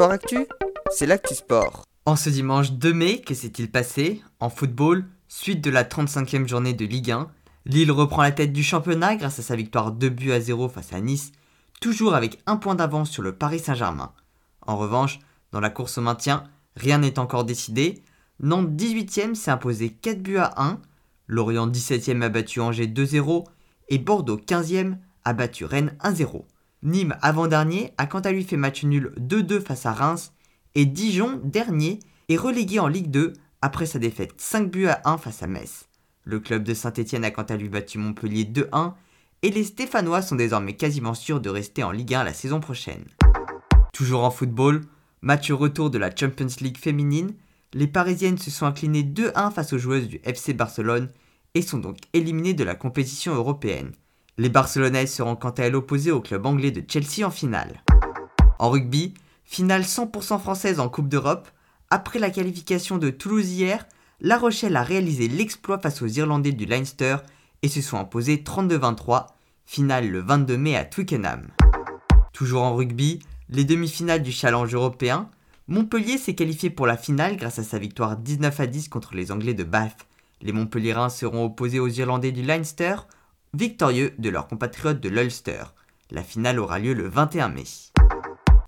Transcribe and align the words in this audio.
Sport 0.00 0.12
Actu, 0.12 0.46
c'est 0.90 1.04
l'actu 1.04 1.34
sport. 1.34 1.84
En 2.06 2.16
ce 2.16 2.30
dimanche 2.30 2.72
2 2.72 2.94
mai, 2.94 3.20
que 3.20 3.34
s'est-il 3.34 3.70
passé? 3.70 4.22
En 4.38 4.48
football, 4.48 5.04
suite 5.28 5.62
de 5.62 5.68
la 5.68 5.84
35e 5.84 6.48
journée 6.48 6.72
de 6.72 6.86
Ligue 6.86 7.10
1, 7.10 7.30
Lille 7.66 7.92
reprend 7.92 8.22
la 8.22 8.32
tête 8.32 8.54
du 8.54 8.62
championnat 8.62 9.16
grâce 9.16 9.38
à 9.40 9.42
sa 9.42 9.56
victoire 9.56 9.92
2 9.92 10.08
buts 10.08 10.32
à 10.32 10.40
0 10.40 10.70
face 10.70 10.94
à 10.94 11.02
Nice, 11.02 11.32
toujours 11.82 12.14
avec 12.14 12.40
un 12.46 12.56
point 12.56 12.76
d'avance 12.76 13.10
sur 13.10 13.22
le 13.22 13.36
Paris 13.36 13.58
Saint-Germain. 13.58 14.14
En 14.62 14.78
revanche, 14.78 15.18
dans 15.52 15.60
la 15.60 15.68
course 15.68 15.98
au 15.98 16.00
maintien, 16.00 16.44
rien 16.76 16.96
n'est 16.96 17.18
encore 17.18 17.44
décidé. 17.44 18.02
Nantes 18.42 18.70
18e 18.70 19.34
s'est 19.34 19.50
imposé 19.50 19.90
4 19.90 20.22
buts 20.22 20.38
à 20.38 20.62
1, 20.62 20.80
Lorient 21.26 21.68
17e 21.68 22.22
a 22.22 22.30
battu 22.30 22.60
Angers 22.60 22.86
2-0 22.86 23.44
et 23.90 23.98
Bordeaux 23.98 24.38
15e 24.38 24.96
a 25.26 25.34
battu 25.34 25.66
Rennes 25.66 25.94
1-0. 26.02 26.44
Nîmes 26.82 27.16
avant-dernier 27.20 27.92
a 27.98 28.06
quant 28.06 28.20
à 28.20 28.32
lui 28.32 28.42
fait 28.42 28.56
match 28.56 28.84
nul 28.84 29.12
2-2 29.18 29.60
face 29.60 29.84
à 29.84 29.92
Reims 29.92 30.32
et 30.74 30.86
Dijon 30.86 31.38
dernier 31.44 31.98
est 32.30 32.36
relégué 32.36 32.78
en 32.78 32.88
Ligue 32.88 33.10
2 33.10 33.34
après 33.60 33.84
sa 33.84 33.98
défaite 33.98 34.32
5 34.38 34.70
buts 34.70 34.86
à 34.86 35.02
1 35.04 35.18
face 35.18 35.42
à 35.42 35.46
Metz. 35.46 35.88
Le 36.24 36.40
club 36.40 36.64
de 36.64 36.72
Saint-Etienne 36.72 37.24
a 37.24 37.30
quant 37.30 37.42
à 37.42 37.56
lui 37.56 37.68
battu 37.68 37.98
Montpellier 37.98 38.44
2-1 38.44 38.94
et 39.42 39.50
les 39.50 39.64
Stéphanois 39.64 40.22
sont 40.22 40.36
désormais 40.36 40.74
quasiment 40.74 41.12
sûrs 41.12 41.40
de 41.40 41.50
rester 41.50 41.82
en 41.82 41.90
Ligue 41.90 42.14
1 42.14 42.24
la 42.24 42.32
saison 42.32 42.60
prochaine. 42.60 43.04
Toujours 43.92 44.24
en 44.24 44.30
football, 44.30 44.80
match 45.20 45.50
retour 45.50 45.90
de 45.90 45.98
la 45.98 46.14
Champions 46.14 46.46
League 46.62 46.78
féminine, 46.78 47.34
les 47.74 47.88
Parisiennes 47.88 48.38
se 48.38 48.50
sont 48.50 48.64
inclinées 48.64 49.02
2-1 49.02 49.52
face 49.52 49.74
aux 49.74 49.78
joueuses 49.78 50.08
du 50.08 50.20
FC 50.24 50.54
Barcelone 50.54 51.10
et 51.54 51.60
sont 51.60 51.78
donc 51.78 51.98
éliminées 52.14 52.54
de 52.54 52.64
la 52.64 52.74
compétition 52.74 53.34
européenne. 53.34 53.92
Les 54.38 54.48
Barcelonaises 54.48 55.12
seront 55.12 55.36
quant 55.36 55.50
à 55.50 55.62
elles 55.62 55.76
opposées 55.76 56.12
au 56.12 56.20
club 56.20 56.46
anglais 56.46 56.70
de 56.70 56.82
Chelsea 56.86 57.26
en 57.26 57.30
finale. 57.30 57.82
En 58.58 58.70
rugby, 58.70 59.14
finale 59.44 59.82
100% 59.82 60.38
française 60.38 60.80
en 60.80 60.88
Coupe 60.88 61.08
d'Europe, 61.08 61.48
après 61.90 62.18
la 62.18 62.30
qualification 62.30 62.98
de 62.98 63.10
Toulouse 63.10 63.50
hier, 63.50 63.86
La 64.20 64.38
Rochelle 64.38 64.76
a 64.76 64.82
réalisé 64.82 65.28
l'exploit 65.28 65.78
face 65.78 66.02
aux 66.02 66.06
Irlandais 66.06 66.52
du 66.52 66.66
Leinster 66.66 67.16
et 67.62 67.68
se 67.68 67.80
sont 67.80 67.98
imposés 67.98 68.36
32-23, 68.36 69.26
finale 69.66 70.08
le 70.08 70.20
22 70.20 70.56
mai 70.56 70.76
à 70.76 70.84
Twickenham. 70.84 71.48
Toujours 72.32 72.62
en 72.62 72.74
rugby, 72.74 73.20
les 73.48 73.64
demi-finales 73.64 74.22
du 74.22 74.32
challenge 74.32 74.74
européen, 74.74 75.28
Montpellier 75.68 76.18
s'est 76.18 76.34
qualifié 76.34 76.70
pour 76.70 76.86
la 76.86 76.96
finale 76.96 77.36
grâce 77.36 77.58
à 77.58 77.64
sa 77.64 77.78
victoire 77.78 78.16
19 78.16 78.60
à 78.60 78.66
10 78.66 78.88
contre 78.88 79.14
les 79.14 79.32
Anglais 79.32 79.54
de 79.54 79.64
Bath. 79.64 80.06
Les 80.40 80.52
Montpelliérains 80.52 81.10
seront 81.10 81.44
opposés 81.44 81.80
aux 81.80 81.88
Irlandais 81.88 82.32
du 82.32 82.42
Leinster 82.42 82.96
victorieux 83.52 84.12
de 84.18 84.30
leurs 84.30 84.46
compatriotes 84.46 85.00
de 85.00 85.08
l'Ulster. 85.08 85.64
La 86.10 86.22
finale 86.22 86.60
aura 86.60 86.78
lieu 86.78 86.94
le 86.94 87.08
21 87.08 87.48
mai. 87.48 87.64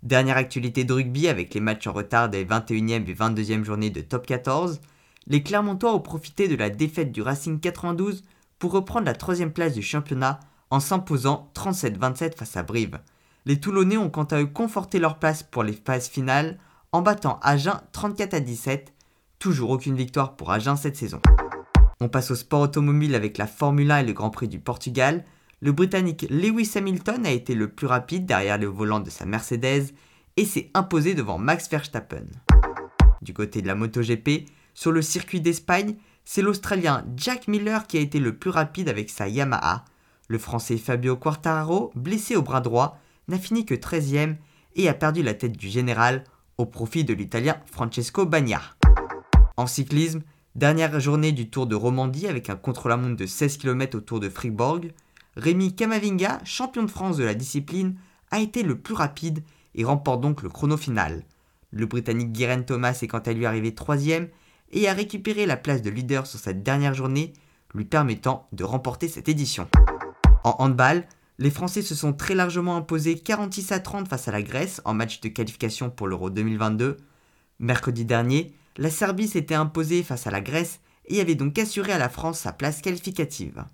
Dernière 0.01 0.35
actualité 0.35 0.83
de 0.83 0.91
rugby 0.91 1.29
avec 1.29 1.53
les 1.53 1.61
matchs 1.61 1.87
en 1.87 1.93
retard 1.93 2.29
des 2.29 2.43
21e 2.43 3.07
et 3.07 3.13
22e 3.13 3.63
journées 3.63 3.89
de 3.89 4.01
top 4.01 4.25
14, 4.25 4.81
les 5.27 5.41
Clermontois 5.41 5.93
ont 5.93 6.01
profité 6.01 6.49
de 6.49 6.55
la 6.55 6.69
défaite 6.69 7.13
du 7.13 7.21
Racing 7.21 7.61
92 7.61 8.25
pour 8.59 8.73
reprendre 8.73 9.05
la 9.05 9.13
troisième 9.13 9.53
place 9.53 9.73
du 9.73 9.81
championnat 9.81 10.41
en 10.69 10.81
s'imposant 10.81 11.49
37-27 11.55 12.35
face 12.35 12.57
à 12.57 12.63
Brive. 12.63 12.99
Les 13.45 13.59
Toulonnais 13.59 13.97
ont 13.97 14.09
quant 14.09 14.23
à 14.23 14.41
eux 14.41 14.47
conforté 14.47 14.99
leur 14.99 15.19
place 15.19 15.43
pour 15.43 15.63
les 15.63 15.73
phases 15.73 16.09
finales 16.09 16.57
en 16.91 17.01
battant 17.01 17.39
Agen 17.41 17.81
34 17.93 18.33
à 18.33 18.39
17, 18.41 18.93
toujours 19.39 19.69
aucune 19.69 19.95
victoire 19.95 20.35
pour 20.35 20.51
Agen 20.51 20.75
cette 20.75 20.97
saison. 20.97 21.21
On 22.03 22.09
passe 22.09 22.31
au 22.31 22.35
sport 22.35 22.59
automobile 22.59 23.15
avec 23.15 23.37
la 23.37 23.47
Formule 23.47 23.89
1 23.89 23.99
et 23.99 24.03
le 24.03 24.11
Grand 24.11 24.29
Prix 24.29 24.49
du 24.49 24.59
Portugal. 24.59 25.23
Le 25.61 25.71
Britannique 25.71 26.27
Lewis 26.29 26.73
Hamilton 26.75 27.25
a 27.25 27.31
été 27.31 27.55
le 27.55 27.69
plus 27.69 27.87
rapide 27.87 28.25
derrière 28.25 28.57
le 28.57 28.67
volant 28.67 28.99
de 28.99 29.09
sa 29.09 29.25
Mercedes 29.25 29.93
et 30.35 30.43
s'est 30.43 30.69
imposé 30.73 31.13
devant 31.13 31.37
Max 31.37 31.69
Verstappen. 31.69 32.25
Du 33.21 33.33
côté 33.33 33.61
de 33.61 33.67
la 33.67 33.75
MotoGP, 33.75 34.49
sur 34.73 34.91
le 34.91 35.01
circuit 35.01 35.39
d'Espagne, 35.39 35.95
c'est 36.25 36.41
l'Australien 36.41 37.05
Jack 37.15 37.47
Miller 37.47 37.87
qui 37.87 37.97
a 37.97 38.01
été 38.01 38.19
le 38.19 38.35
plus 38.35 38.49
rapide 38.49 38.89
avec 38.89 39.09
sa 39.09 39.29
Yamaha. 39.29 39.85
Le 40.27 40.39
Français 40.39 40.75
Fabio 40.75 41.15
Quartararo, 41.15 41.93
blessé 41.95 42.35
au 42.35 42.41
bras 42.41 42.59
droit, 42.59 42.99
n'a 43.29 43.39
fini 43.39 43.65
que 43.65 43.75
13e 43.75 44.35
et 44.75 44.89
a 44.89 44.93
perdu 44.93 45.23
la 45.23 45.35
tête 45.35 45.55
du 45.55 45.69
général 45.69 46.25
au 46.57 46.65
profit 46.65 47.05
de 47.05 47.13
l'Italien 47.13 47.55
Francesco 47.65 48.25
Bagna. 48.25 48.59
En 49.55 49.67
cyclisme, 49.67 50.21
Dernière 50.55 50.99
journée 50.99 51.31
du 51.31 51.49
Tour 51.49 51.65
de 51.65 51.73
Romandie 51.73 52.27
avec 52.27 52.47
un 52.47 52.55
contre-la-montre 52.55 53.15
de 53.15 53.25
16 53.25 53.57
km 53.57 53.97
autour 53.97 54.19
de 54.19 54.29
Fribourg, 54.29 54.81
Rémi 55.35 55.73
Kamavinga, 55.73 56.41
champion 56.45 56.83
de 56.83 56.91
France 56.91 57.17
de 57.17 57.23
la 57.23 57.33
discipline, 57.33 57.95
a 58.29 58.39
été 58.39 58.61
le 58.61 58.77
plus 58.77 58.93
rapide 58.93 59.43
et 59.73 59.83
remporte 59.83 60.21
donc 60.21 60.43
le 60.43 60.49
chrono 60.49 60.77
final. 60.77 61.23
Le 61.71 61.87
Britannique 61.87 62.31
Guérin 62.31 62.61
Thomas 62.61 62.99
est 63.01 63.07
quant 63.07 63.17
à 63.17 63.33
lui 63.33 63.47
arrivé 63.47 63.73
troisième 63.73 64.27
et 64.71 64.87
a 64.87 64.93
récupéré 64.93 65.47
la 65.47 65.57
place 65.57 65.81
de 65.81 65.89
leader 65.89 66.27
sur 66.27 66.39
cette 66.39 66.61
dernière 66.61 66.93
journée, 66.93 67.33
lui 67.73 67.85
permettant 67.85 68.47
de 68.51 68.63
remporter 68.63 69.07
cette 69.07 69.29
édition. 69.29 69.67
En 70.43 70.55
handball, 70.59 71.07
les 71.39 71.49
Français 71.49 71.81
se 71.81 71.95
sont 71.95 72.13
très 72.13 72.35
largement 72.35 72.75
imposés 72.75 73.17
46 73.17 73.71
à 73.71 73.79
30 73.79 74.07
face 74.07 74.27
à 74.27 74.31
la 74.31 74.43
Grèce 74.43 74.81
en 74.85 74.93
match 74.93 75.19
de 75.19 75.29
qualification 75.29 75.89
pour 75.89 76.07
l'Euro 76.07 76.29
2022. 76.29 76.97
Mercredi 77.59 78.05
dernier, 78.05 78.53
la 78.77 78.89
Serbie 78.89 79.27
s'était 79.27 79.55
imposée 79.55 80.03
face 80.03 80.27
à 80.27 80.31
la 80.31 80.41
Grèce 80.41 80.79
et 81.05 81.21
avait 81.21 81.35
donc 81.35 81.57
assuré 81.59 81.91
à 81.91 81.97
la 81.97 82.09
France 82.09 82.39
sa 82.39 82.53
place 82.53 82.81
qualificative. 82.81 83.65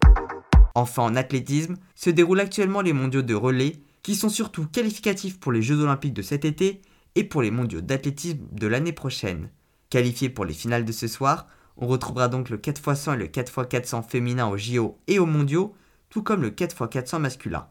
Enfin 0.76 1.04
en 1.04 1.16
athlétisme, 1.16 1.78
se 1.96 2.10
déroulent 2.10 2.40
actuellement 2.40 2.82
les 2.82 2.94
mondiaux 2.94 3.22
de 3.22 3.34
relais, 3.34 3.82
qui 4.04 4.16
sont 4.16 4.30
surtout 4.30 4.66
qualificatifs 4.66 5.40
pour 5.40 5.52
les 5.52 5.62
Jeux 5.62 5.82
olympiques 5.82 6.14
de 6.14 6.22
cet 6.22 6.46
été 6.46 6.82
et 7.16 7.24
pour 7.24 7.42
les 7.42 7.52
mondiaux 7.52 7.82
d'athlétisme 7.82 8.48
de 8.52 8.68
l'année 8.68 8.94
prochaine. 8.94 9.50
Qualifiés 9.90 10.30
pour 10.30 10.46
les 10.46 10.54
finales 10.54 10.86
de 10.86 10.92
ce 10.92 11.08
soir, 11.08 11.48
on 11.78 11.88
retrouvera 11.88 12.28
donc 12.28 12.50
le 12.50 12.58
4x100 12.58 13.16
et 13.16 13.18
le 13.18 13.28
4x400 13.28 14.08
féminin 14.08 14.48
aux 14.48 14.58
JO 14.58 14.98
et 15.08 15.20
aux 15.20 15.26
mondiaux, 15.26 15.74
tout 16.10 16.24
comme 16.24 16.42
le 16.42 16.52
4x400 16.52 17.20
masculin. 17.20 17.68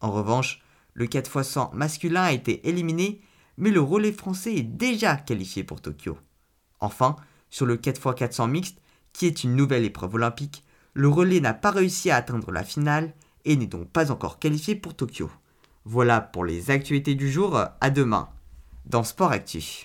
En 0.00 0.10
revanche, 0.10 0.62
le 0.94 1.06
4x100 1.06 1.74
masculin 1.74 2.22
a 2.22 2.32
été 2.32 2.68
éliminé, 2.68 3.20
mais 3.56 3.70
le 3.70 3.80
relais 3.80 4.12
français 4.12 4.54
est 4.54 4.62
déjà 4.62 5.16
qualifié 5.16 5.64
pour 5.64 5.80
Tokyo. 5.80 6.18
Enfin, 6.80 7.16
sur 7.50 7.66
le 7.66 7.76
4x400 7.76 8.50
mixte, 8.50 8.78
qui 9.12 9.26
est 9.26 9.44
une 9.44 9.56
nouvelle 9.56 9.84
épreuve 9.84 10.14
olympique, 10.14 10.64
le 10.94 11.08
relais 11.08 11.40
n'a 11.40 11.54
pas 11.54 11.70
réussi 11.70 12.10
à 12.10 12.16
atteindre 12.16 12.50
la 12.50 12.64
finale 12.64 13.12
et 13.44 13.56
n'est 13.56 13.66
donc 13.66 13.88
pas 13.88 14.10
encore 14.10 14.38
qualifié 14.38 14.74
pour 14.74 14.94
Tokyo. 14.94 15.30
Voilà 15.84 16.20
pour 16.20 16.44
les 16.44 16.70
actualités 16.70 17.14
du 17.14 17.30
jour, 17.30 17.58
à 17.80 17.90
demain 17.90 18.28
dans 18.86 19.04
Sport 19.04 19.32
Actif. 19.32 19.80